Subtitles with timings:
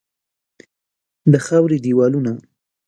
[1.31, 2.31] د خاوري دیوالونه